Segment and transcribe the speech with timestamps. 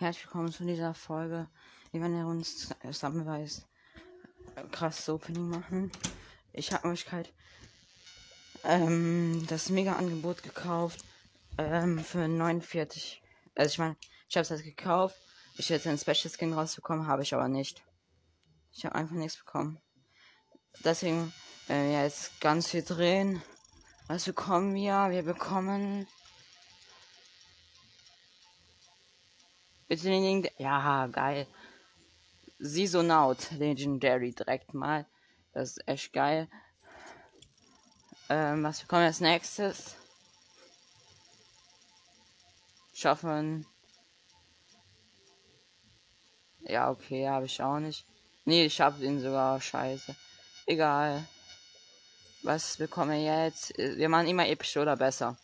[0.00, 1.46] Herzlich willkommen zu dieser Folge.
[1.92, 3.66] Wir werden uns Sammelweis
[4.72, 5.92] krasses Opening machen.
[6.54, 7.34] Ich habe Möglichkeit
[8.64, 11.04] ähm, das Mega-Angebot gekauft
[11.58, 13.22] ähm, für 49.
[13.54, 15.16] Also ich meine, ich habe es halt gekauft.
[15.58, 17.82] Ich hätte ein Special Skin rausbekommen, habe ich aber nicht.
[18.72, 19.82] Ich habe einfach nichts bekommen.
[20.82, 21.30] Deswegen
[21.68, 23.42] äh, ja, jetzt ganz viel drehen.
[24.06, 25.10] Was bekommen wir?
[25.10, 26.06] Wir bekommen
[29.90, 31.48] Bitte Ja, geil.
[32.60, 35.04] Saisonaut Legendary direkt mal.
[35.52, 36.46] Das ist echt geil.
[38.28, 39.96] Ähm, was bekommen wir als nächstes?
[42.94, 43.66] Schaffen.
[46.60, 48.06] Ja, okay, habe ich auch nicht.
[48.44, 49.60] Nee, ich habe den sogar.
[49.60, 50.14] Scheiße.
[50.66, 51.26] Egal.
[52.44, 53.76] Was bekommen wir jetzt?
[53.76, 55.36] Wir machen immer episch oder besser.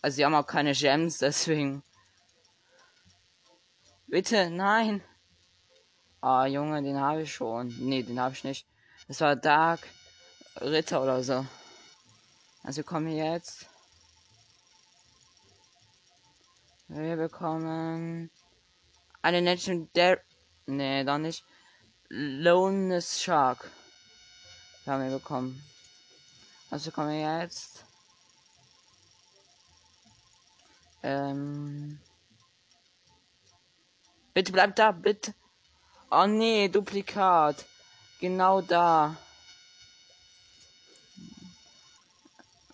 [0.00, 1.84] Also, sie haben auch keine Gems, deswegen.
[4.12, 5.02] Bitte, nein.
[6.20, 7.68] Ah, Junge, den habe ich schon.
[7.78, 8.66] Nee, den habe ich nicht.
[9.08, 9.80] Das war Dark
[10.60, 11.46] Ritter oder so.
[12.62, 13.70] Also kommen wir jetzt.
[16.88, 18.30] Wir bekommen
[19.22, 20.20] eine Legendary.
[20.66, 21.42] Nee, doch nicht.
[22.10, 23.70] Loneless Shark.
[24.84, 25.64] haben wir bekommen.
[26.70, 27.86] Also kommen wir jetzt.
[31.02, 31.98] Ähm.
[34.34, 35.34] Bitte bleib da, bitte.
[36.10, 37.64] Oh nee, Duplikat.
[38.20, 39.16] Genau da.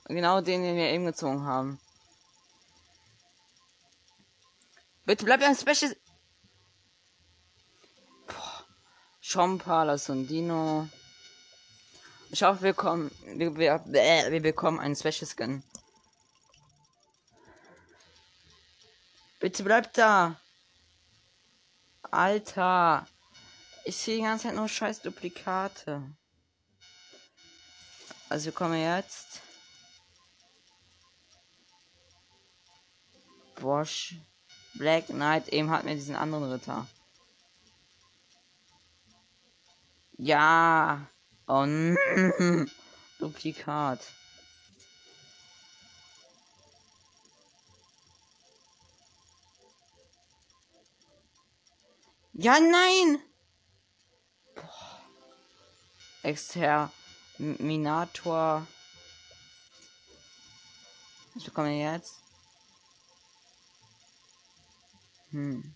[0.07, 1.79] Genau den, den wir eben gezogen haben.
[5.05, 5.97] Bitte bleib ein Special.
[9.23, 10.89] Chompa, Lasundino.
[12.31, 15.63] Ich hoffe, wir, kommen, wir, wir, wir bekommen einen Special Skin.
[19.41, 20.41] Bitte bleib da.
[22.11, 23.07] Alter.
[23.85, 26.03] Ich sehe die ganze Zeit nur scheiß Duplikate.
[28.29, 29.41] Also kommen jetzt.
[33.61, 34.17] Bosch.
[34.75, 36.87] Black Knight eben hat mir diesen anderen Ritter.
[40.19, 41.07] Ja.
[41.47, 41.65] Oh,
[43.19, 44.01] Duplikat.
[52.41, 53.21] Ja, nein!
[56.23, 58.65] Exterminator.
[61.35, 62.23] Was bekommen wir jetzt?
[65.31, 65.75] Hm.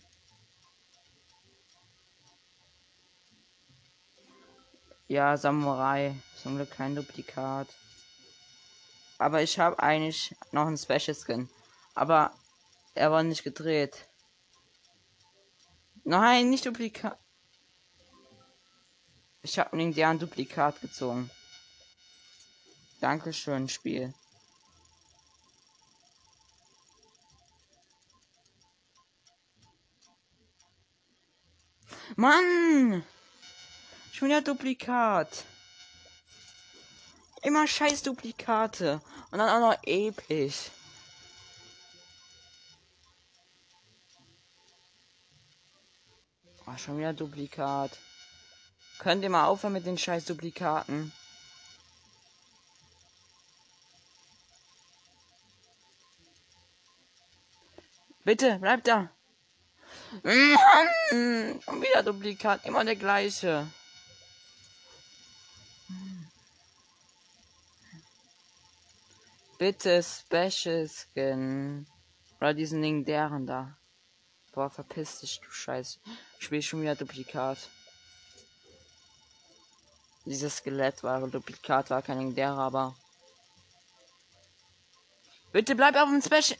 [5.09, 6.15] Ja, Samurai.
[6.41, 7.67] Zum Glück kein Duplikat.
[9.17, 11.49] Aber ich habe eigentlich noch einen Special Skin.
[11.93, 12.33] Aber
[12.95, 14.07] er war nicht gedreht.
[16.03, 17.17] Nein, nicht Duplikat.
[19.41, 21.29] Ich habe den deren Duplikat gezogen.
[23.01, 24.13] Dankeschön, Spiel.
[32.15, 33.03] Mann!
[34.11, 35.45] Schon wieder Duplikat.
[37.41, 39.01] Immer scheiß Duplikate.
[39.31, 40.71] Und dann auch noch episch.
[46.65, 47.97] Oh, schon wieder Duplikat.
[48.99, 51.11] Könnt ihr mal aufhören mit den scheiß Duplikaten?
[58.23, 59.09] Bitte, bleib da.
[60.11, 60.23] Und
[61.81, 63.67] wieder Duplikat, immer der gleiche.
[69.57, 71.85] Bitte Special Skin.
[72.39, 73.77] Oder diesen Ding deren da.
[74.53, 75.99] Boah, verpiss dich, du Scheiß.
[76.37, 77.57] Ich spiel schon wieder Duplikat.
[80.25, 82.95] Dieses Skelett war Duplikat, war kein Legendärer, aber.
[85.51, 86.59] Bitte bleib auf dem Special.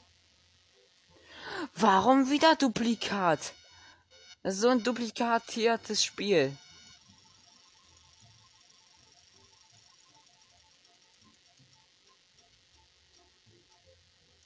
[1.76, 3.54] Warum wieder Duplikat?
[4.42, 6.58] Das ist so ein duplikatiertes Spiel.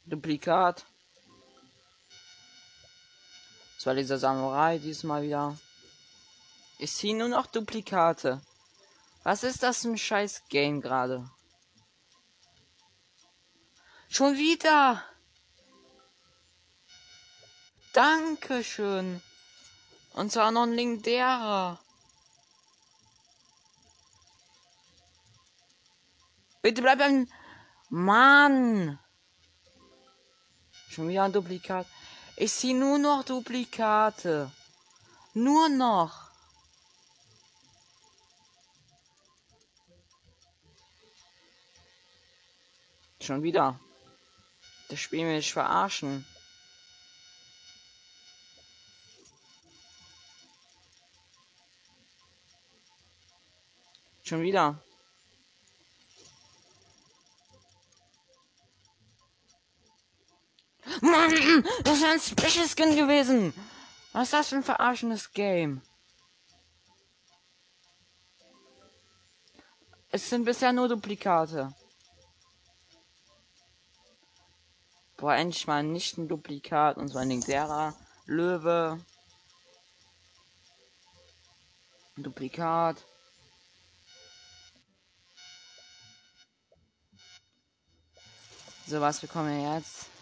[0.06, 0.86] Duplikat.
[3.78, 5.56] Das war dieser Samurai diesmal wieder.
[6.80, 8.42] Ich ziehe nur noch Duplikate.
[9.24, 11.30] Was ist das für ein scheiß Game gerade?
[14.10, 15.04] Schon wieder.
[17.94, 19.22] Dankeschön.
[20.14, 21.80] Und zwar noch ein legendärer.
[26.64, 27.32] Bitte bleib ein
[27.90, 29.00] Mann.
[30.90, 31.86] Schon wieder ein Duplikat.
[32.40, 34.52] Ich sehe nur noch Duplikate.
[35.34, 36.30] Nur noch.
[43.20, 43.80] Schon wieder.
[44.90, 46.28] Das Spiel will mich verarschen.
[54.24, 54.80] Schon wieder.
[61.02, 61.64] Mann,
[62.02, 63.54] das ein Special Skin gewesen.
[64.14, 65.82] Was ist das für ein verarschendes Game?
[70.10, 71.74] Es sind bisher nur Duplikate.
[75.18, 77.96] Boah, endlich mal nicht ein Duplikat und so ein derer
[78.26, 79.04] Löwe.
[82.16, 83.04] Ein Duplikat.
[88.86, 90.17] So, was bekommen wir jetzt?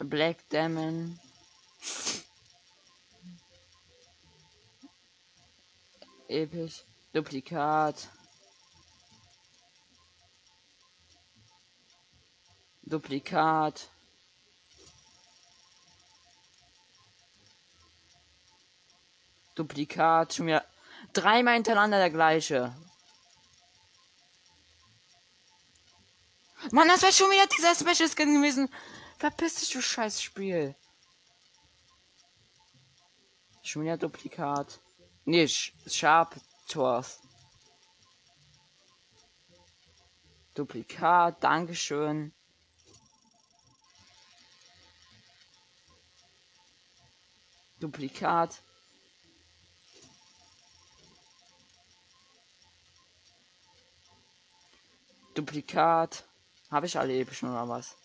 [0.00, 1.18] Black Demon.
[6.28, 6.84] Episch.
[7.12, 8.08] Duplikat.
[12.82, 13.90] Duplikat.
[19.56, 20.34] Duplikat.
[20.34, 20.64] Schon wieder
[21.12, 22.76] dreimal hintereinander der gleiche.
[26.70, 28.68] Mann, das wäre schon wieder dieser Special Skin gewesen.
[29.18, 30.76] Verpiss dich, du scheiß Spiel.
[33.64, 34.80] Schon wieder Duplikat.
[35.24, 37.20] Nee, Sch Sharp Tors.
[40.54, 42.32] Duplikat, Dankeschön.
[47.80, 48.62] Duplikat.
[55.34, 56.24] Duplikat.
[56.70, 57.96] Habe ich alle epischen oder was?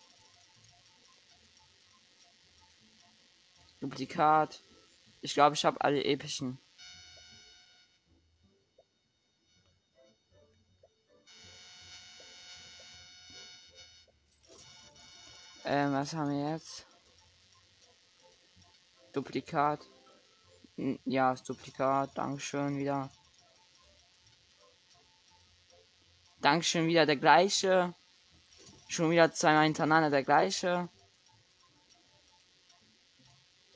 [3.83, 4.61] Duplikat.
[5.19, 6.57] Ich glaube, ich habe alle epischen.
[15.65, 16.85] Ähm, was haben wir jetzt?
[19.11, 19.85] Duplikat.
[21.03, 22.17] Ja, das Duplikat.
[22.17, 23.11] Dankeschön wieder.
[26.39, 27.93] Dankeschön wieder der gleiche.
[28.87, 30.87] Schon wieder zweimal hintereinander der gleiche.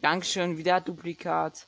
[0.02, 1.68] Dankeschön, wieder Duplikat.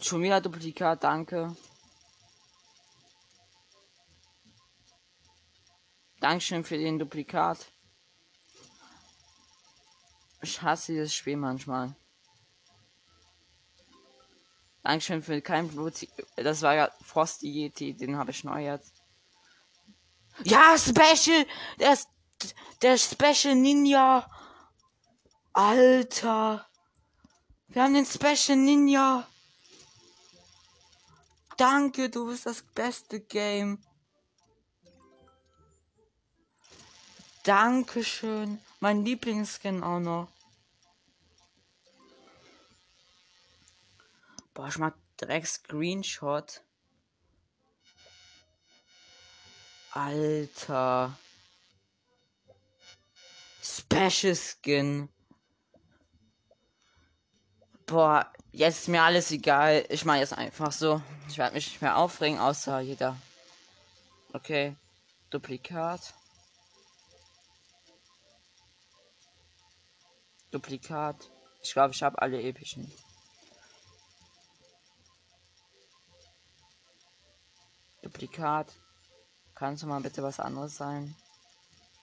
[0.00, 1.56] Schon wieder Duplikat, danke.
[6.20, 7.66] Dankeschön für den Duplikat.
[10.40, 11.94] Ich hasse dieses Spiel manchmal.
[14.82, 16.06] Dankeschön für kein Blut.
[16.36, 19.02] Das war ja Frosty Yeti, den habe ich neu jetzt.
[20.44, 21.46] Ja, Special!
[21.78, 22.08] Der ist
[22.82, 24.30] der Special Ninja.
[25.52, 26.66] Alter.
[27.68, 29.26] Wir haben den Special Ninja.
[31.56, 33.82] Danke, du bist das beste Game.
[37.44, 38.60] Dankeschön.
[38.80, 40.28] Mein Lieblingsskin auch noch.
[44.54, 46.62] Boah, ich mach direkt Screenshot.
[49.92, 51.18] Alter.
[53.92, 55.10] Special Skin.
[57.84, 59.84] Boah, jetzt ist mir alles egal.
[59.90, 61.02] Ich mache jetzt einfach so.
[61.28, 63.18] Ich werde mich nicht mehr aufregen, außer jeder.
[64.32, 64.74] Okay.
[65.28, 66.14] Duplikat.
[70.52, 71.30] Duplikat.
[71.62, 72.90] Ich glaube, ich habe alle epischen.
[78.00, 78.72] Duplikat.
[79.54, 81.14] Kannst du mal bitte was anderes sein?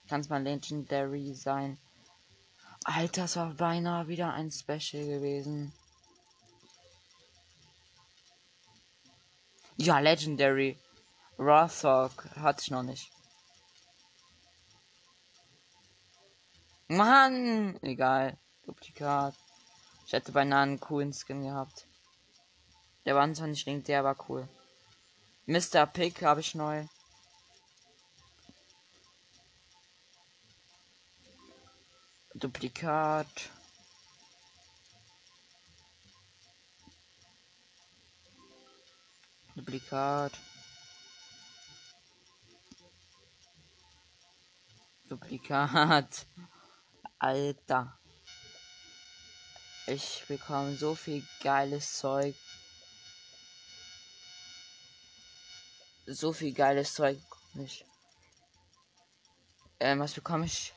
[0.10, 1.78] Kann es mal Legendary sein?
[2.84, 5.72] Alter, das war beinahe wieder ein Special gewesen.
[9.78, 10.80] Ja, Legendary.
[11.38, 13.12] Rothog hatte ich noch nicht.
[16.88, 17.78] Mann!
[17.84, 18.36] Egal.
[18.66, 19.36] Duplikat.
[20.08, 21.86] Ich hätte beinahe einen coolen Skin gehabt.
[23.06, 24.50] Der war zwar nicht der war cool.
[25.46, 25.86] Mr.
[25.86, 26.88] Pick habe ich neu.
[32.40, 33.50] Duplikat.
[39.56, 40.32] Duplikat.
[45.10, 46.26] Duplikat.
[47.20, 48.00] Alter.
[49.88, 52.36] Ich bekomme so viel geiles Zeug.
[56.10, 57.20] so viel geiles Zeug.
[57.54, 57.86] Nicht.
[59.80, 60.74] Ähm, was bekomme ich?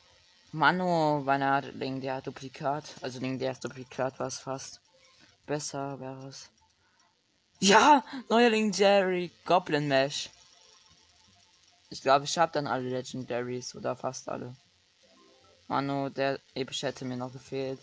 [0.54, 2.84] Mano, Weihnacht, der Duplikat.
[3.00, 4.82] Also der Duplikat war es fast.
[5.46, 6.50] Besser wäre es.
[7.58, 10.28] Ja, neuer Legendary Goblin Mesh.
[11.88, 14.54] Ich glaube, ich habe dann alle Legendaries oder fast alle.
[15.68, 17.80] Mano, der episch hätte mir noch gefehlt.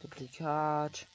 [0.00, 1.06] Duplikat.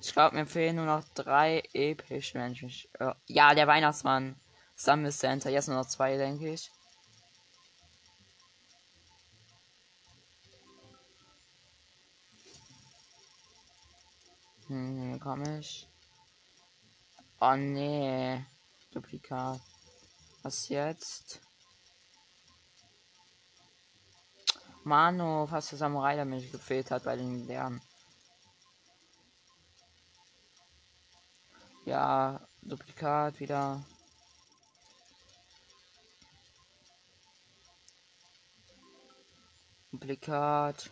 [0.00, 2.88] Ich glaube, mir fehlen nur noch drei episch, wenn ich mich.
[3.00, 4.36] Äh, ja, der Weihnachtsmann.
[4.76, 5.50] Summer Center.
[5.50, 6.70] Jetzt nur noch zwei, denke ich.
[14.66, 15.88] Hm, hier komme ich.
[17.40, 18.44] Oh nee.
[18.92, 19.60] Duplikat.
[20.42, 21.40] Was jetzt?
[24.84, 27.80] Mano, fast der Samurai, der mich gefehlt hat bei den Lernen.
[31.84, 33.84] Ja, Duplikat wieder.
[39.94, 40.90] Duplikat.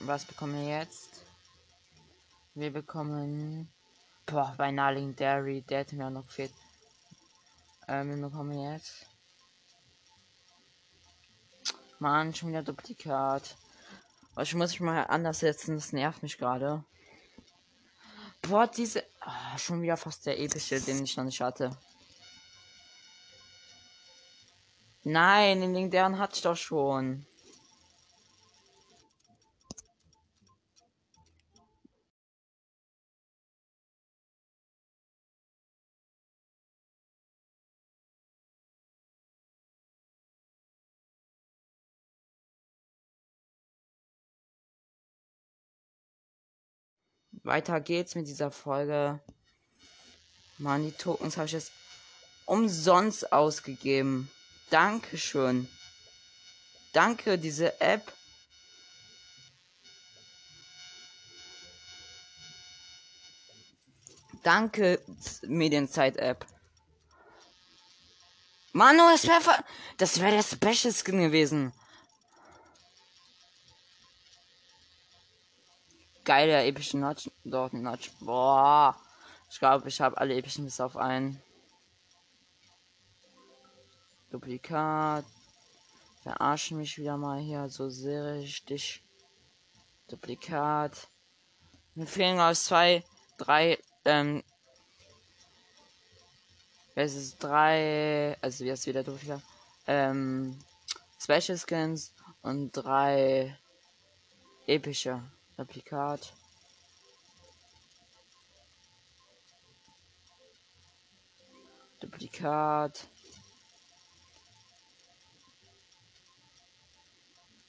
[0.00, 1.26] Was bekommen wir jetzt?
[2.54, 3.70] Wir bekommen.
[4.24, 6.54] Boah, bei Narling Dairy, der hätte mir auch noch gefehlt.
[7.86, 9.06] Ähm, wir bekommen jetzt.
[11.98, 13.54] Mann, schon wieder Duplikat.
[14.32, 16.84] Aber ich muss mich mal anders setzen, das nervt mich gerade.
[18.40, 19.04] Boah, diese.
[19.26, 21.76] Oh, schon wieder fast der epische, den ich noch nicht hatte.
[25.02, 27.26] Nein, den legendären hatte ich doch schon.
[47.46, 49.20] Weiter geht's mit dieser Folge.
[50.58, 51.72] Mann, die Tokens habe ich jetzt
[52.44, 54.30] umsonst ausgegeben.
[54.70, 55.68] Dankeschön.
[56.92, 58.12] Danke, diese App.
[64.42, 65.00] Danke,
[65.42, 66.46] Medienzeit-App.
[68.72, 69.64] Manu, das wäre
[69.96, 71.72] das wäre der Special Skin gewesen.
[76.26, 77.30] Geile epische Notch.
[77.44, 78.10] Dort Notch.
[78.20, 78.94] Boah.
[79.50, 81.40] Ich glaube, ich habe alle epischen bis auf einen.
[84.30, 85.24] Duplikat.
[86.22, 89.02] Verarschen mich wieder mal hier so sehr richtig.
[90.08, 91.08] Duplikat.
[91.94, 93.02] Mir fehlen aus zwei,
[93.38, 94.42] drei, ähm.
[96.94, 99.40] Es ist drei, also jetzt wieder Duplikat.
[99.86, 100.58] Ähm.
[101.18, 103.56] Special Skins und drei
[104.66, 105.22] epische.
[105.58, 106.34] Replikat.
[111.98, 113.08] Duplikat.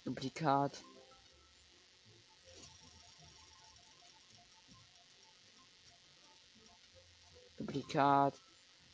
[0.04, 0.84] Duplikat.
[7.58, 8.42] Duplikat.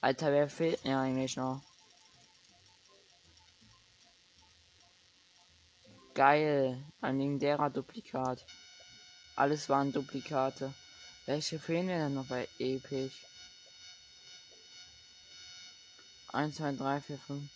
[0.01, 1.61] Alter, wer fehlt mir eigentlich noch?
[6.13, 6.85] Geil.
[7.01, 8.45] Ein legendärer Duplikat.
[9.35, 10.73] Alles waren Duplikate.
[11.25, 13.13] Welche fehlen mir denn noch bei Episch?
[16.33, 17.49] 1, 2, 3, 4, 5.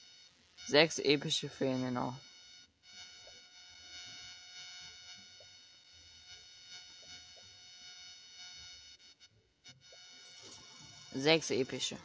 [0.67, 2.13] Sechs epische fehlen mir noch.
[11.13, 11.98] Sechs epische.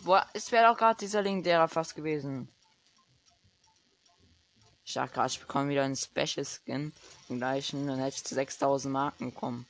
[0.00, 2.48] Boah, es wäre doch gerade dieser legendärer fast gewesen.
[4.88, 6.94] Ich dachte gerade, ich bekomme wieder einen Special Skin.
[7.28, 9.66] Den gleichen, dann hätte ich zu 6000 Marken bekommen.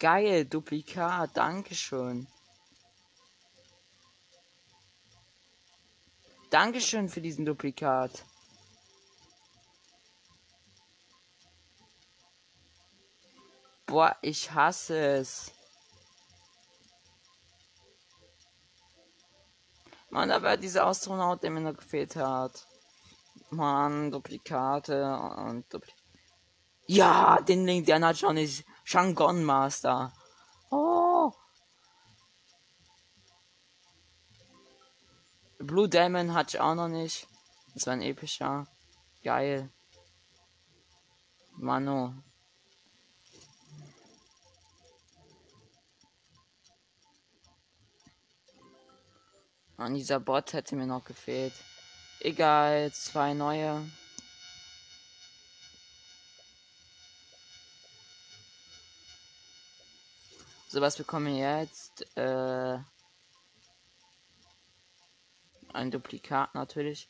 [0.00, 2.26] Geil, Duplikat, Dankeschön.
[6.50, 8.24] Dankeschön für diesen Duplikat.
[13.86, 15.52] Boah, ich hasse es.
[20.16, 22.66] Mann, aber dieser Astronaut, der mir noch gefehlt hat.
[23.50, 25.14] Mann, Duplikate
[25.46, 25.92] und Dupli
[26.86, 28.64] Ja, den Link, der hat schon nicht.
[28.84, 30.14] Shangon Master.
[30.70, 31.32] Oh.
[35.58, 37.28] Blue Demon hatte ich auch noch nicht.
[37.74, 38.66] Das war ein epischer.
[39.22, 39.70] Geil.
[41.58, 42.14] Mano.
[49.76, 51.52] Und dieser Bot hätte mir noch gefehlt.
[52.20, 53.82] Egal, zwei neue.
[60.68, 62.06] So, was bekommen wir jetzt?
[62.16, 62.78] Äh,
[65.72, 67.08] ein Duplikat natürlich.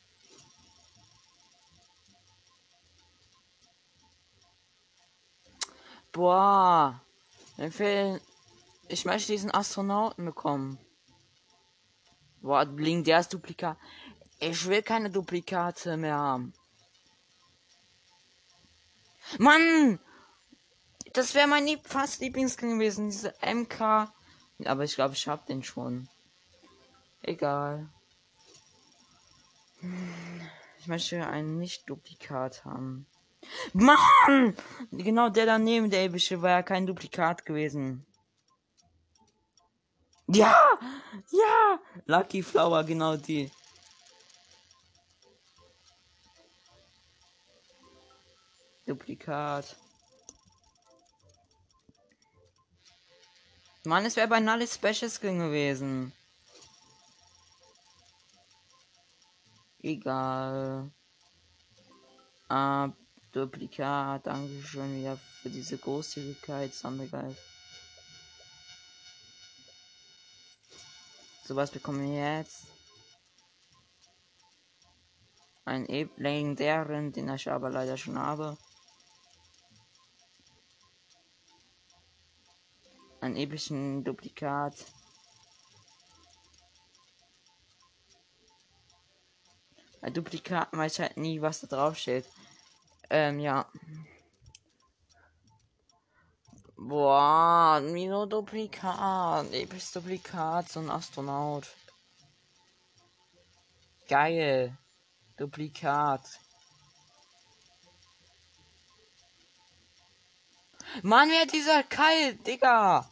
[6.11, 7.01] Boah.
[7.57, 8.19] Empfehlen.
[8.87, 10.77] Ich möchte diesen Astronauten bekommen.
[12.41, 13.77] Boah, Bling, der ist Duplikat.
[14.39, 16.53] Ich will keine Duplikate mehr haben.
[19.39, 19.99] Mann!
[21.13, 24.11] Das wäre mein lieb fast Lieblingskind gewesen, diese MK.
[24.65, 26.07] Aber ich glaube, ich hab den schon.
[27.21, 27.89] Egal.
[30.79, 33.05] Ich möchte ein Nicht-Duplikat haben.
[33.73, 34.55] Mann!
[34.91, 38.06] Genau der daneben, der epische, war ja kein Duplikat gewesen.
[40.27, 40.53] Ja!
[41.31, 41.79] Ja!
[42.05, 43.49] Lucky Flower, genau die.
[48.85, 49.75] Duplikat.
[53.83, 56.11] Mann, es wäre beinahe Special Skin gewesen.
[59.81, 60.91] Egal.
[62.49, 62.89] Ah,
[63.31, 67.56] Duplikat, danke schön wieder für diese Großzügigkeit, Sammelgeist.
[71.47, 72.67] So was bekommen wir jetzt.
[75.63, 78.57] Ein e legendären, den ich aber leider schon habe.
[83.21, 84.73] Ein epischen Duplikat.
[90.01, 92.25] Ein Duplikat weiß halt nie, was da drauf steht.
[93.09, 93.71] Ähm, ja.
[96.77, 99.51] Boah, Mino Duplikat.
[99.51, 101.67] Episch Duplikat, so ein Astronaut.
[104.07, 104.77] Geil.
[105.37, 106.21] Duplikat.
[111.01, 113.09] Mann, wer dieser Kai, Digga?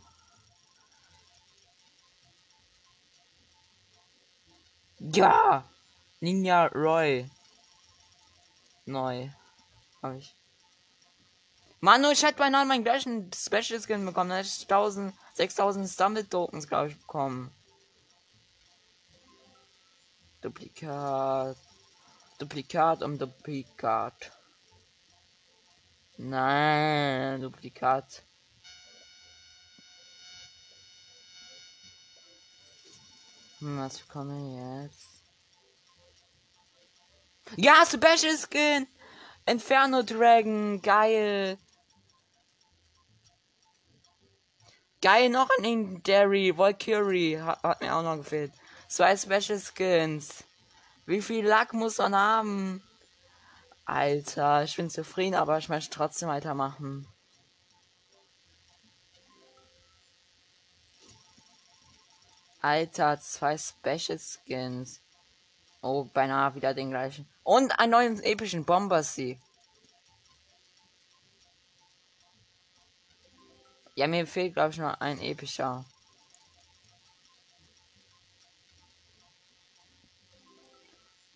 [5.00, 5.64] Ja!
[6.20, 7.30] Ninja Roy.
[8.86, 9.30] Neu.
[10.02, 10.35] Hab ich.
[11.86, 14.32] Manu, ich hätte beinahe meinen gleichen Special Skin bekommen.
[14.32, 17.52] Da hätte ich 1000, 6000 Stumble Tokens, glaube ich, bekommen.
[20.42, 21.56] Duplikat.
[22.40, 24.32] Duplikat um Duplikat.
[26.18, 28.24] Nein, Duplikat.
[33.60, 35.08] Hm, was bekomme jetzt?
[37.58, 38.88] Ja, Special Skin!
[39.46, 41.60] Inferno Dragon, geil.
[45.02, 48.54] Geil, noch ein Legendary, Valkyrie, hat, hat, mir auch noch gefehlt.
[48.88, 50.44] Zwei Special Skins.
[51.06, 52.84] Wie viel Lack muss man haben?
[53.86, 57.08] Alter, ich bin zufrieden, aber ich möchte trotzdem weitermachen.
[62.62, 65.02] Alter, zwei Special Skins.
[65.84, 67.30] Oh, beinahe wieder den gleichen.
[67.44, 69.40] Und einen neuen epischen Bombersee.
[73.98, 75.86] Ja, mir fehlt, glaube ich, noch ein epischer.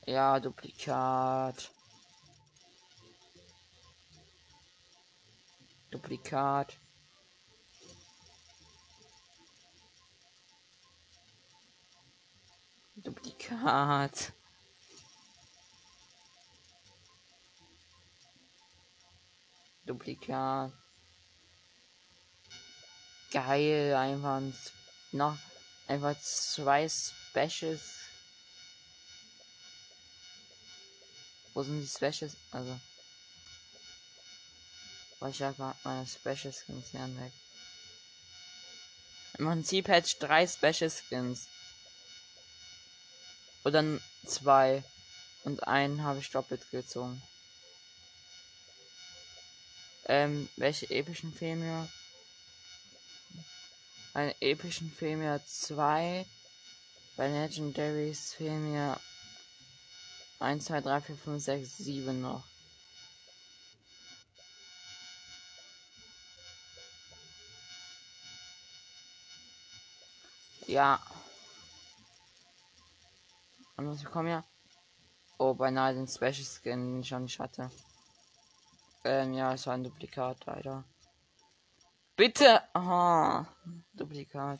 [0.05, 1.71] Ja, Duplikat.
[5.89, 6.77] Duplikat.
[12.97, 14.33] Duplikat.
[19.85, 20.88] Duplikat.
[23.31, 24.41] Geil, einfach
[25.11, 25.37] noch
[25.89, 27.81] einfach zwei Specials.
[31.53, 32.37] Wo sind die Specials?
[32.51, 32.79] Also.
[35.27, 37.33] Ich habe gerade meine Special Skins hier weg.
[39.37, 41.47] Im Prinzip hätte ich drei Special Skins.
[43.65, 44.83] Oder zwei.
[45.43, 47.21] Und einen habe ich doppelt gezogen.
[50.05, 51.33] Ähm, welche epischen
[54.13, 54.13] Filme?
[54.13, 56.25] Einen epischen Film 2.
[57.15, 58.95] Bei Legendaries Film
[60.39, 62.43] 1, 2, 3, 4, 5, 6, 7 noch.
[70.65, 71.01] Ja.
[73.75, 74.43] Und was bekommen wir?
[75.39, 77.69] Oh, beinahe den Special Skin, den ich schon nicht hatte.
[79.03, 80.83] Ähm, ja, es war ein Duplikat, leider.
[82.19, 82.61] Bitte!
[82.73, 83.47] Aha,
[83.93, 84.59] Duplikat.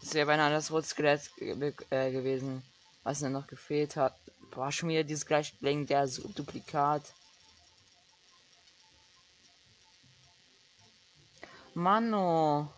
[0.00, 2.62] Das wäre beinahe das Rotskelett äh, gewesen,
[3.02, 4.16] was mir noch gefehlt hat.
[4.52, 7.02] Boah, schon wieder dieses gleiche der Duplikat.
[11.74, 12.72] Mano.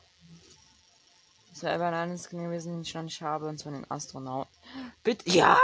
[1.51, 4.49] Das wäre aber ein Skin gewesen, den ich noch nicht habe, und zwar den Astronaut.
[5.03, 5.59] Bitte, ja!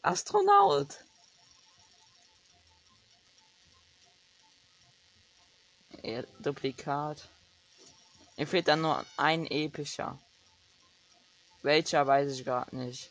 [0.00, 1.04] Astronaut!
[6.40, 7.28] Duplikat.
[8.36, 10.18] Mir fehlt dann nur ein epischer.
[11.62, 13.10] Welcher weiß ich gerade nicht.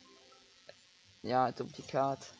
[1.21, 2.33] Ja, Duplikat.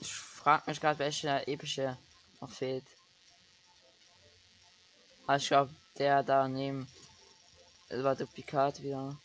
[0.00, 1.96] Ich frage mich gerade, welcher epische
[2.40, 2.86] noch fehlt.
[5.26, 6.88] Aber ich glaube, der daneben
[7.90, 9.21] war Duplikat wieder.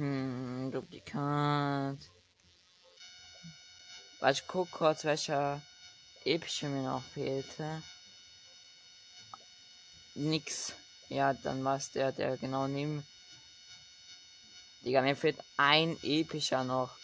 [0.00, 1.98] Hm, Duplikat.
[4.20, 5.60] Weil ich guck kurz, welcher
[6.24, 7.82] epische mir noch fehlte.
[10.14, 10.72] Nix.
[11.10, 13.06] Ja, dann war es der, der genau neben.
[14.86, 16.96] Digga, mir fehlt ein epischer noch.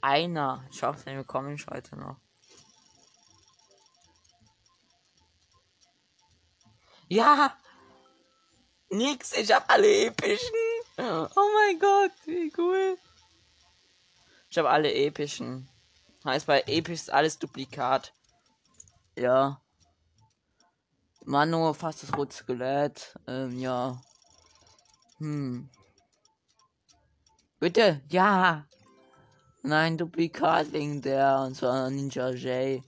[0.00, 0.64] Einer.
[0.72, 2.16] Ich hoffe, bekomme ich heute noch.
[7.12, 7.54] Ja!
[8.88, 10.48] Nix, ich hab alle epischen.
[10.96, 12.96] Oh mein Gott, wie cool.
[14.48, 15.68] Ich habe alle epischen.
[16.24, 18.14] Heißt bei episch ist alles Duplikat.
[19.14, 19.60] Ja.
[21.26, 23.14] Mano, fast das rote Skelett.
[23.26, 24.00] Ähm, ja.
[25.18, 25.68] Hm.
[27.60, 28.66] Bitte, ja.
[29.62, 32.82] Nein, Duplikat wegen der, und zwar Ninja J.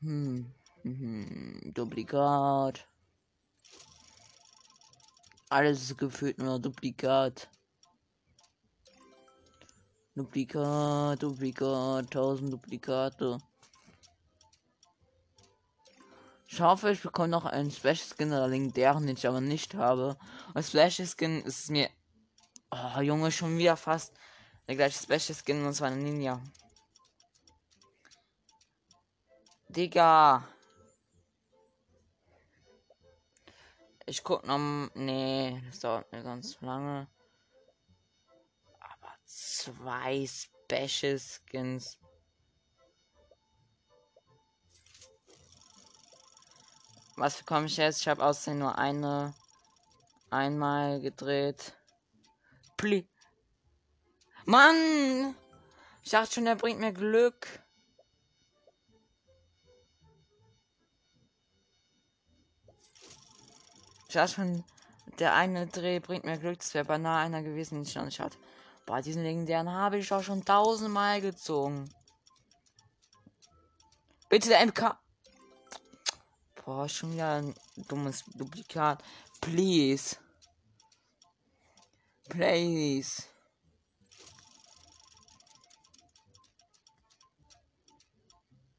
[0.00, 0.54] Hm.
[0.82, 1.72] hm.
[1.74, 2.86] Duplikat.
[5.50, 7.50] Alles gefühlt nur Duplikat.
[10.14, 13.38] Duplikat, Duplikat, 1000 Duplikate.
[16.46, 20.16] Ich hoffe, ich bekomme noch einen Special Skin oder legendären, den ich aber nicht habe.
[20.54, 21.90] Als Special Skin ist mir.
[22.70, 24.14] Oh, Junge, schon wieder fast
[24.68, 26.40] der gleiche Special Skin und zwar eine Ninja.
[29.68, 30.46] Digga.
[34.10, 34.58] Ich guck noch.
[34.94, 37.06] Nee, das dauert mir ganz lange.
[38.80, 41.96] Aber zwei Special Skins.
[47.14, 48.00] Was bekomme ich jetzt?
[48.00, 49.32] Ich habe außerdem nur eine
[50.28, 51.78] einmal gedreht.
[52.76, 53.08] Pli.
[54.44, 55.36] Mann!
[56.02, 57.46] Ich dachte schon, der bringt mir Glück.
[64.10, 64.64] Ich dachte schon,
[65.20, 66.58] der eine Dreh bringt mir Glück.
[66.58, 68.36] Das wäre beinahe einer gewesen, den ich noch nicht hatte.
[68.84, 71.88] Boah, diesen legendären habe ich auch schon tausendmal gezogen.
[74.28, 74.98] Bitte der MK.
[76.64, 77.54] Boah, schon wieder ein
[77.86, 79.00] dummes Duplikat.
[79.40, 80.16] Please.
[82.28, 83.22] Please.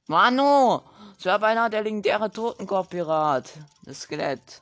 [0.08, 0.84] Mano!
[1.16, 3.50] Das war beinahe der legendäre Totenkopfpirat.
[3.86, 4.62] Das Skelett.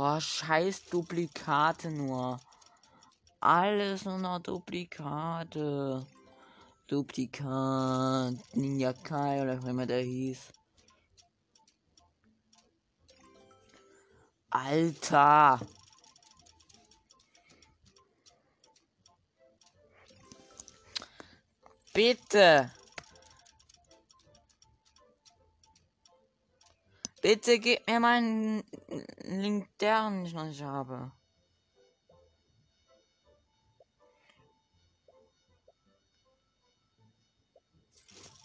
[0.00, 2.40] Boah, scheiß Duplikate nur.
[3.38, 6.06] Alles nur noch Duplikate.
[6.86, 8.34] Duplikat.
[8.54, 10.54] Ninja Kai oder wie immer der hieß.
[14.48, 15.60] Alter.
[21.92, 22.70] Bitte.
[27.22, 28.64] Bitte gib mir meinen
[29.24, 31.12] Link, den ich noch nicht habe.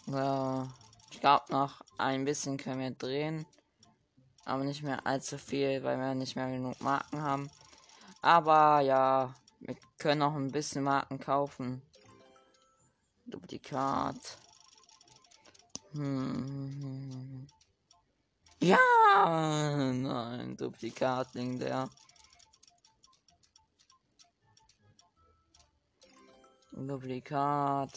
[0.08, 0.68] Ja,
[1.10, 3.46] ich glaube noch ein bisschen können wir drehen.
[4.44, 7.50] Aber nicht mehr allzu viel, weil wir nicht mehr genug Marken haben.
[8.20, 11.82] Aber ja, wir können auch ein bisschen Marken kaufen.
[13.24, 14.38] Duplikat.
[15.92, 17.48] Hm.
[18.60, 18.78] Ja!
[19.92, 21.88] Nein, Duplikatling der.
[26.72, 27.90] Duplikat.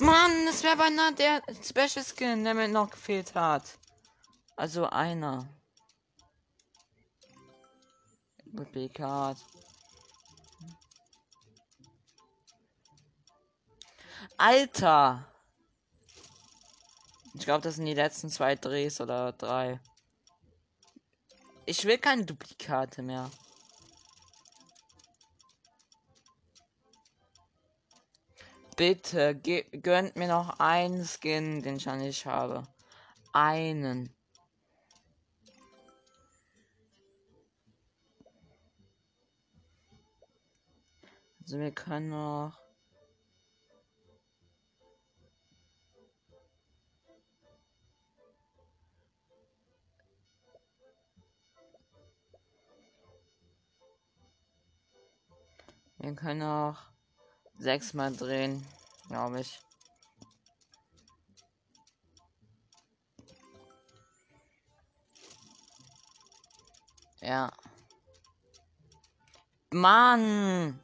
[0.00, 3.78] Mann, das wäre beinahe der Special Skin, der mir noch gefehlt hat.
[4.56, 5.48] Also einer.
[8.44, 9.38] Duplikat.
[14.36, 15.26] Alter!
[17.38, 19.80] Ich glaube, das sind die letzten zwei Drehs oder drei.
[21.66, 23.30] Ich will keine Duplikate mehr.
[28.76, 32.64] Bitte, gönnt mir noch einen Skin, den ich noch nicht habe.
[33.32, 34.12] Einen.
[41.40, 42.67] Also wir können noch.
[55.98, 56.76] Wir können noch
[57.58, 58.64] sechsmal drehen,
[59.08, 59.60] glaube ich.
[67.20, 67.52] Ja.
[69.70, 70.80] Mann!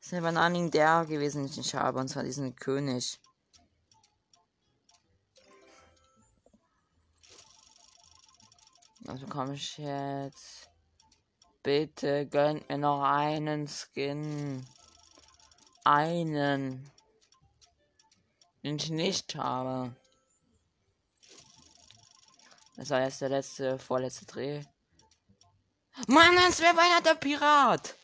[0.00, 3.20] Das ist ein Anime der gewesen, den ich habe, und zwar diesen König.
[9.00, 10.70] Was bekomme ich jetzt?
[11.68, 14.66] Bitte gönnt mir noch einen Skin.
[15.84, 16.90] Einen.
[18.62, 19.94] Den ich nicht habe.
[22.76, 24.64] Das war jetzt der letzte, vorletzte Dreh.
[26.06, 27.94] Mann, das wäre beinahe der Pirat.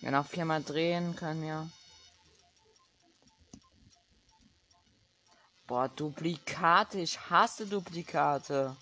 [0.00, 1.70] Ja, noch viermal drehen können wir.
[5.66, 7.00] Boah, Duplikate.
[7.00, 8.76] Ich hasse Duplikate.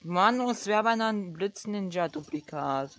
[0.00, 2.98] Mann, es wäre bei einem Blitz Ninja Duplikat.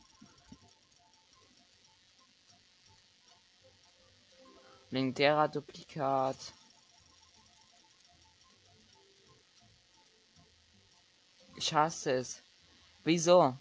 [4.89, 6.37] Linkderer Duplikat.
[11.55, 12.43] Ich hasse es.
[13.03, 13.57] Wieso?